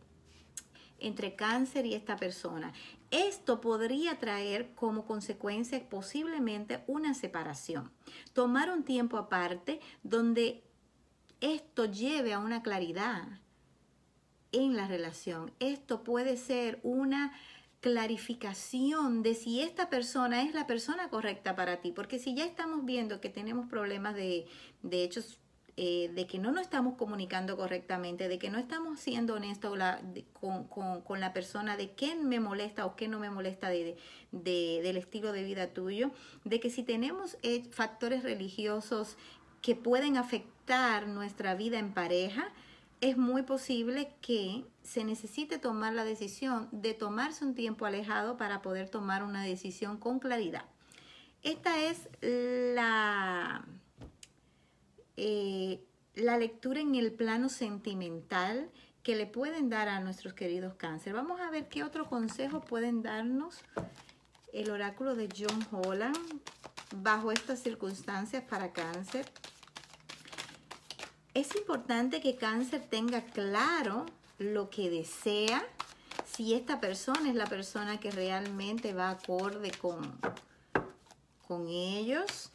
entre 0.99 1.37
cáncer 1.37 1.85
y 1.85 1.94
esta 1.94 2.16
persona. 2.16 2.73
Esto 3.11 3.61
podría 3.61 4.18
traer 4.18 4.75
como 4.75 5.04
consecuencia 5.04 5.87
posiblemente 5.88 6.82
una 6.87 7.12
separación. 7.12 7.92
Tomar 8.32 8.70
un 8.70 8.82
tiempo 8.82 9.18
aparte 9.18 9.80
donde 10.02 10.64
esto 11.40 11.85
lleve 11.85 12.32
a 12.32 12.38
una 12.38 12.62
claridad 12.62 13.40
en 14.52 14.76
la 14.76 14.88
relación. 14.88 15.52
Esto 15.61 16.02
puede 16.05 16.37
ser 16.37 16.78
una 16.83 17.33
clarificación 17.81 19.23
de 19.23 19.35
si 19.35 19.61
esta 19.61 19.88
persona 19.88 20.43
es 20.43 20.55
la 20.55 20.67
persona 20.67 21.11
correcta 21.11 21.55
para 21.55 21.81
ti, 21.81 21.93
porque 21.93 22.19
si 22.19 22.35
ya 22.35 22.45
estamos 22.45 22.85
viendo 22.85 23.21
que 23.21 23.28
tenemos 23.28 23.69
problemas 23.69 24.14
de, 24.14 24.47
de 24.83 25.05
hechos 25.05 25.38
eh, 25.81 26.11
de 26.12 26.26
que 26.26 26.40
no 26.40 26.50
nos 26.50 26.62
estamos 26.62 26.95
comunicando 26.97 27.57
correctamente, 27.57 28.26
de 28.26 28.40
que 28.40 28.50
no 28.50 28.59
estamos 28.59 28.99
siendo 28.99 29.35
honestos 29.35 29.78
con, 30.33 31.21
la 31.21 31.33
persona, 31.33 31.76
de 31.76 31.93
qué 31.93 32.17
me 32.17 32.40
molesta 32.40 32.85
o 32.85 32.97
qué 32.97 33.07
no 33.07 33.21
me 33.21 33.31
molesta 33.31 33.69
de, 33.69 33.97
del 34.33 34.97
estilo 34.97 35.31
de 35.31 35.45
vida 35.45 35.69
tuyo, 35.69 36.11
de 36.43 36.59
que 36.59 36.69
si 36.69 36.83
tenemos 36.83 37.38
eh, 37.45 37.62
factores 37.71 38.25
religiosos 38.25 39.17
que 39.62 39.76
pueden 39.76 40.17
afectar 40.17 41.07
nuestra 41.07 41.55
vida 41.55 41.78
en 41.78 41.95
pareja, 41.95 42.49
es 43.00 43.17
muy 43.17 43.43
posible 43.43 44.14
que 44.21 44.64
se 44.83 45.05
necesite 45.05 45.59
tomar 45.59 45.93
la 45.93 46.05
decisión 46.05 46.69
de 46.73 46.95
tomarse 46.95 47.45
un 47.45 47.55
tiempo 47.55 47.87
alejado 47.87 48.37
para 48.37 48.62
poder 48.62 48.88
tomar 48.88 49.23
una 49.23 49.45
decisión 49.45 49.99
con 49.99 50.19
claridad. 50.19 50.64
Esta 51.43 51.81
es 51.85 52.09
la, 52.21 53.64
eh, 55.17 55.81
la 56.14 56.37
lectura 56.37 56.81
en 56.81 56.95
el 56.97 57.12
plano 57.12 57.49
sentimental 57.49 58.71
que 59.02 59.14
le 59.14 59.26
pueden 59.26 59.71
dar 59.71 59.88
a 59.88 60.00
nuestros 60.00 60.35
queridos 60.35 60.75
cáncer. 60.75 61.14
Vamos 61.14 61.40
a 61.40 61.50
ver 61.50 61.69
qué 61.69 61.85
otro 61.85 62.07
consejo 62.07 62.61
pueden 62.61 63.02
darnos 63.02 63.61
el 64.52 64.71
oráculo 64.71 65.14
de 65.14 65.28
John 65.35 65.67
Holland 65.71 66.40
bajo 66.97 67.31
estas 67.31 67.61
circunstancias 67.61 68.43
para 68.43 68.73
cáncer. 68.73 69.26
Es 71.38 71.54
importante 71.54 72.21
que 72.21 72.35
cáncer 72.35 72.83
tenga 72.90 73.21
claro 73.21 74.07
lo 74.40 74.71
que 74.71 74.90
desea, 74.90 75.64
si 76.26 76.52
esta 76.52 76.80
persona 76.80 77.28
es 77.28 77.37
la 77.37 77.47
persona 77.47 78.00
que 78.00 78.11
realmente 78.11 78.92
va 78.92 79.11
acorde 79.11 79.71
con, 79.71 80.18
con 81.47 81.68
ellos, 81.68 82.50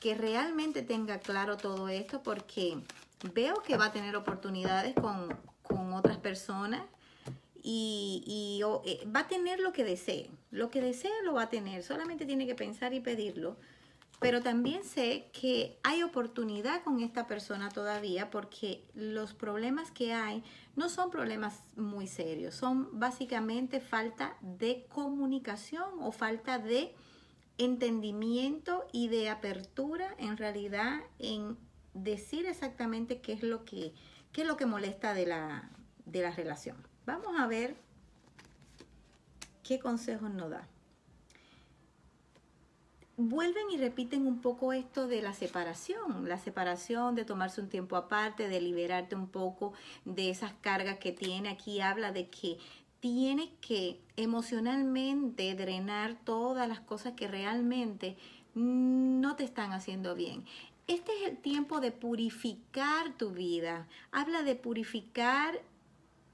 que 0.00 0.14
realmente 0.14 0.80
tenga 0.80 1.18
claro 1.18 1.58
todo 1.58 1.90
esto 1.90 2.22
porque 2.22 2.78
veo 3.34 3.62
que 3.62 3.76
va 3.76 3.86
a 3.86 3.92
tener 3.92 4.16
oportunidades 4.16 4.94
con, 4.94 5.36
otras 5.92 6.16
personas 6.16 6.80
y, 7.62 8.24
y 8.26 8.62
eh, 8.90 9.06
va 9.14 9.20
a 9.20 9.28
tener 9.28 9.60
lo 9.60 9.74
que 9.74 9.84
desee. 9.84 10.30
Lo 10.50 10.70
que 10.70 10.80
desee 10.80 11.12
lo 11.22 11.34
va 11.34 11.42
a 11.42 11.48
tener, 11.50 11.82
solamente 11.82 12.24
tiene 12.24 12.46
que 12.46 12.54
pensar 12.54 12.94
y 12.94 13.00
pedirlo 13.00 13.58
pero 14.20 14.40
también 14.40 14.84
sé 14.84 15.30
que 15.32 15.78
hay 15.82 16.02
oportunidad 16.02 16.84
con 16.84 17.00
esta 17.00 17.26
persona 17.26 17.70
todavía 17.70 18.30
porque 18.30 18.84
los 18.94 19.34
problemas 19.34 19.90
que 19.90 20.12
hay 20.12 20.44
no 20.76 20.88
son 20.88 21.10
problemas 21.10 21.62
muy 21.76 22.06
serios, 22.06 22.54
son 22.54 22.98
básicamente 22.98 23.80
falta 23.80 24.36
de 24.40 24.86
comunicación 24.88 25.84
o 26.00 26.12
falta 26.12 26.58
de 26.58 26.94
entendimiento 27.58 28.86
y 28.92 29.08
de 29.08 29.28
apertura 29.28 30.14
en 30.18 30.36
realidad 30.36 31.00
en 31.18 31.58
decir 31.94 32.46
exactamente 32.46 33.20
qué 33.20 33.32
es 33.32 33.42
lo 33.42 33.64
que, 33.64 33.92
qué 34.32 34.42
es 34.42 34.46
lo 34.46 34.56
que 34.56 34.66
molesta 34.66 35.14
de 35.14 35.26
la, 35.26 35.70
de 36.06 36.22
la 36.22 36.30
relación. 36.30 36.76
Vamos 37.06 37.38
a 37.38 37.46
ver 37.46 37.76
qué 39.62 39.78
consejos 39.78 40.30
nos 40.30 40.50
da 40.50 40.68
vuelven 43.16 43.70
y 43.70 43.76
repiten 43.76 44.26
un 44.26 44.40
poco 44.40 44.72
esto 44.72 45.06
de 45.06 45.22
la 45.22 45.34
separación, 45.34 46.28
la 46.28 46.38
separación, 46.38 47.14
de 47.14 47.24
tomarse 47.24 47.60
un 47.60 47.68
tiempo 47.68 47.96
aparte, 47.96 48.48
de 48.48 48.60
liberarte 48.60 49.14
un 49.14 49.28
poco 49.28 49.72
de 50.04 50.30
esas 50.30 50.52
cargas 50.60 50.98
que 50.98 51.12
tiene. 51.12 51.50
Aquí 51.50 51.80
habla 51.80 52.12
de 52.12 52.28
que 52.28 52.58
tienes 53.00 53.50
que 53.60 54.00
emocionalmente 54.16 55.54
drenar 55.54 56.16
todas 56.24 56.68
las 56.68 56.80
cosas 56.80 57.14
que 57.14 57.28
realmente 57.28 58.16
no 58.54 59.36
te 59.36 59.44
están 59.44 59.72
haciendo 59.72 60.14
bien. 60.14 60.44
Este 60.86 61.12
es 61.16 61.30
el 61.30 61.36
tiempo 61.36 61.80
de 61.80 61.92
purificar 61.92 63.16
tu 63.16 63.30
vida. 63.30 63.86
Habla 64.10 64.42
de 64.42 64.54
purificar, 64.54 65.60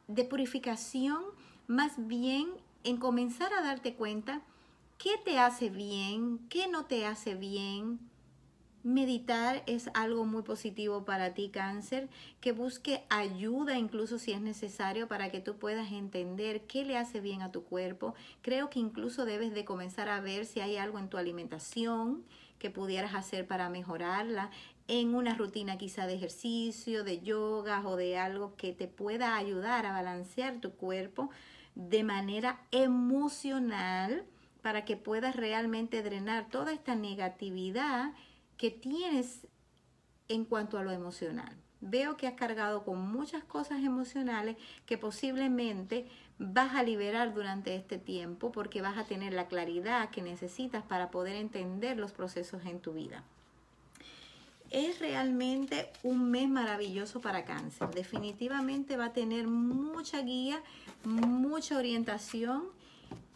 de 0.08 0.24
purificación, 0.24 1.22
más 1.66 2.06
bien 2.06 2.48
en 2.84 2.96
comenzar 2.96 3.52
a 3.52 3.62
darte 3.62 3.94
cuenta 3.94 4.42
qué 4.98 5.16
te 5.24 5.38
hace 5.38 5.70
bien, 5.70 6.40
qué 6.48 6.66
no 6.66 6.84
te 6.84 7.06
hace 7.06 7.36
bien. 7.36 8.00
Meditar 8.82 9.62
es 9.66 9.90
algo 9.94 10.24
muy 10.24 10.42
positivo 10.42 11.04
para 11.04 11.34
ti, 11.34 11.50
cáncer, 11.50 12.08
que 12.40 12.52
busque 12.52 13.04
ayuda 13.08 13.78
incluso 13.78 14.18
si 14.18 14.32
es 14.32 14.40
necesario 14.40 15.06
para 15.06 15.30
que 15.30 15.40
tú 15.40 15.56
puedas 15.56 15.92
entender 15.92 16.62
qué 16.62 16.84
le 16.84 16.96
hace 16.96 17.20
bien 17.20 17.42
a 17.42 17.52
tu 17.52 17.62
cuerpo. 17.64 18.14
Creo 18.42 18.70
que 18.70 18.80
incluso 18.80 19.24
debes 19.24 19.54
de 19.54 19.64
comenzar 19.64 20.08
a 20.08 20.20
ver 20.20 20.46
si 20.46 20.60
hay 20.60 20.76
algo 20.76 20.98
en 20.98 21.08
tu 21.08 21.16
alimentación 21.16 22.24
que 22.58 22.70
pudieras 22.70 23.14
hacer 23.14 23.46
para 23.46 23.68
mejorarla, 23.68 24.50
en 24.88 25.14
una 25.14 25.34
rutina 25.34 25.78
quizá 25.78 26.06
de 26.06 26.14
ejercicio, 26.14 27.04
de 27.04 27.20
yoga 27.20 27.86
o 27.86 27.94
de 27.96 28.18
algo 28.18 28.56
que 28.56 28.72
te 28.72 28.88
pueda 28.88 29.36
ayudar 29.36 29.86
a 29.86 29.92
balancear 29.92 30.60
tu 30.60 30.72
cuerpo 30.72 31.30
de 31.76 32.02
manera 32.02 32.62
emocional 32.72 34.24
para 34.62 34.84
que 34.84 34.96
puedas 34.96 35.36
realmente 35.36 36.02
drenar 36.02 36.48
toda 36.48 36.72
esta 36.72 36.94
negatividad 36.94 38.12
que 38.56 38.70
tienes 38.70 39.46
en 40.28 40.44
cuanto 40.44 40.78
a 40.78 40.82
lo 40.82 40.90
emocional. 40.90 41.56
Veo 41.80 42.16
que 42.16 42.26
has 42.26 42.34
cargado 42.34 42.84
con 42.84 43.00
muchas 43.00 43.44
cosas 43.44 43.84
emocionales 43.84 44.56
que 44.84 44.98
posiblemente 44.98 46.06
vas 46.38 46.74
a 46.74 46.82
liberar 46.82 47.34
durante 47.34 47.76
este 47.76 47.98
tiempo 47.98 48.50
porque 48.50 48.82
vas 48.82 48.98
a 48.98 49.04
tener 49.04 49.32
la 49.32 49.46
claridad 49.46 50.10
que 50.10 50.22
necesitas 50.22 50.82
para 50.82 51.10
poder 51.10 51.36
entender 51.36 51.96
los 51.96 52.12
procesos 52.12 52.64
en 52.66 52.80
tu 52.80 52.92
vida. 52.92 53.22
Es 54.70 54.98
realmente 54.98 55.90
un 56.02 56.30
mes 56.30 56.48
maravilloso 56.48 57.20
para 57.20 57.44
cáncer. 57.44 57.88
Definitivamente 57.90 58.96
va 58.96 59.06
a 59.06 59.12
tener 59.12 59.46
mucha 59.46 60.20
guía, 60.20 60.60
mucha 61.04 61.78
orientación 61.78 62.64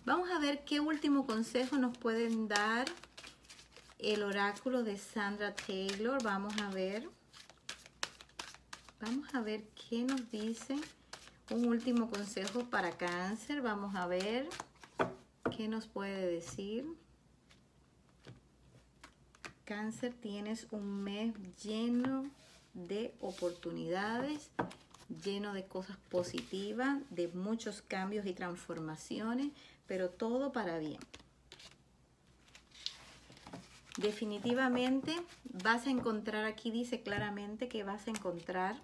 Vamos 0.04 0.30
a 0.30 0.40
ver 0.40 0.64
qué 0.64 0.80
último 0.80 1.26
consejo 1.26 1.76
nos 1.76 1.97
pueden 1.97 2.49
dar 2.49 2.87
el 4.00 4.25
oráculo 4.25 4.82
de 4.82 4.99
Sandra 4.99 5.54
Taylor. 5.54 6.21
Vamos 6.25 6.61
a 6.61 6.71
ver. 6.71 7.09
Vamos 9.00 9.32
a 9.32 9.40
ver 9.42 9.62
qué 9.88 10.02
nos 10.02 10.28
dice 10.32 10.75
un 11.50 11.66
último 11.66 12.11
consejo 12.11 12.64
para 12.64 12.90
cáncer. 12.90 13.62
Vamos 13.62 13.94
a 13.94 14.09
ver 14.09 14.49
qué 15.56 15.68
nos 15.68 15.87
puede 15.87 16.26
decir. 16.26 16.85
Cáncer, 19.64 20.14
tienes 20.14 20.66
un 20.73 21.04
mes 21.04 21.32
lleno 21.62 22.25
de 22.75 23.14
oportunidades, 23.21 24.50
lleno 25.23 25.54
de 25.54 25.64
cosas 25.64 25.97
positivas, 26.11 26.99
de 27.11 27.28
muchos 27.28 27.82
cambios 27.82 28.26
y 28.26 28.32
transformaciones 28.32 29.52
pero 29.93 30.09
todo 30.09 30.53
para 30.53 30.79
bien. 30.79 30.97
Definitivamente 33.99 35.15
vas 35.63 35.87
a 35.87 35.91
encontrar, 35.91 36.47
aquí 36.47 36.71
dice 36.71 37.03
claramente 37.03 37.69
que 37.69 37.85
vas 37.85 38.07
a 38.07 38.11
encontrar 38.11 38.77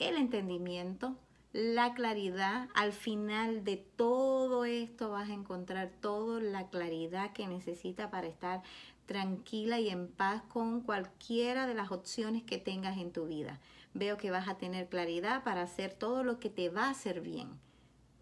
el 0.00 0.16
entendimiento, 0.16 1.14
la 1.52 1.94
claridad. 1.94 2.68
Al 2.74 2.92
final 2.92 3.62
de 3.62 3.76
todo 3.76 4.64
esto 4.64 5.10
vas 5.10 5.30
a 5.30 5.34
encontrar 5.34 5.92
toda 6.00 6.40
la 6.40 6.68
claridad 6.70 7.32
que 7.32 7.46
necesita 7.46 8.10
para 8.10 8.26
estar 8.26 8.64
tranquila 9.06 9.78
y 9.78 9.90
en 9.90 10.08
paz 10.08 10.42
con 10.48 10.80
cualquiera 10.80 11.68
de 11.68 11.74
las 11.74 11.92
opciones 11.92 12.42
que 12.42 12.58
tengas 12.58 12.98
en 12.98 13.12
tu 13.12 13.26
vida. 13.26 13.60
Veo 13.94 14.16
que 14.16 14.32
vas 14.32 14.48
a 14.48 14.58
tener 14.58 14.88
claridad 14.88 15.44
para 15.44 15.62
hacer 15.62 15.94
todo 15.94 16.24
lo 16.24 16.40
que 16.40 16.50
te 16.50 16.68
va 16.68 16.86
a 16.86 16.90
hacer 16.90 17.20
bien 17.20 17.60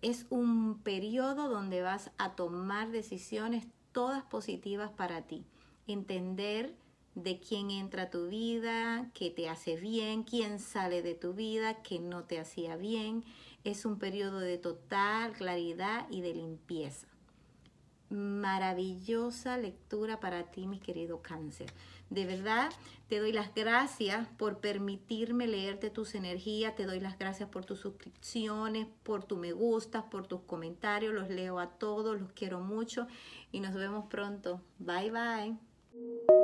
es 0.03 0.27
un 0.31 0.81
periodo 0.83 1.49
donde 1.49 1.83
vas 1.83 2.11
a 2.19 2.35
tomar 2.35 2.91
decisiones 2.91 3.67
todas 3.93 4.23
positivas 4.23 4.91
para 4.91 5.23
ti. 5.23 5.45
Entender 5.87 6.75
de 7.15 7.41
quién 7.41 7.71
entra 7.71 8.05
a 8.05 8.11
tu 8.11 8.29
vida, 8.29 9.11
qué 9.15 9.31
te 9.31 9.49
hace 9.49 9.77
bien, 9.77 10.23
quién 10.23 10.59
sale 10.59 11.03
de 11.03 11.15
tu 11.15 11.35
vida, 11.35 11.83
qué 11.83 11.99
no 11.99 12.25
te 12.25 12.39
hacía 12.39 12.77
bien. 12.77 13.25
Es 13.65 13.85
un 13.85 13.99
periodo 13.99 14.41
de 14.41 14.59
total 14.59 15.33
claridad 15.33 16.07
y 16.11 16.23
de 16.23 16.35
limpieza. 16.35 17.09
Maravillosa 18.11 19.57
lectura 19.57 20.21
para 20.21 20.51
ti, 20.51 20.67
mi 20.67 20.81
querido 20.81 21.23
cáncer. 21.23 21.73
De 22.11 22.27
verdad, 22.27 22.71
te 23.09 23.21
doy 23.21 23.33
las 23.33 23.55
gracias 23.55 24.27
por 24.37 24.59
permitirme 24.59 25.47
leerte 25.47 25.91
tus 25.91 26.17
energías, 26.17 26.75
te 26.75 26.87
doy 26.87 26.99
las 26.99 27.19
gracias 27.19 27.49
por 27.49 27.65
tus 27.65 27.79
suscripciones, 27.79 28.89
por 29.05 29.23
tu 29.23 29.37
me 29.37 29.53
gustas, 29.53 30.03
por 30.05 30.27
tus 30.27 30.41
comentarios, 30.41 31.15
los 31.15 31.31
leo 31.31 31.61
a 31.61 31.71
todos, 31.71 32.21
los 32.21 32.33
quiero 32.33 32.61
mucho 32.61 33.07
y 33.53 33.61
nos 33.61 33.75
vemos 33.75 34.07
pronto. 34.09 34.61
Bye 34.79 35.11
bye. 35.13 36.40